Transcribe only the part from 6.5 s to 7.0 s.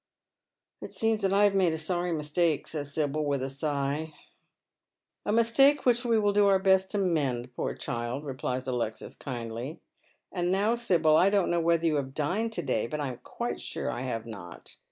best to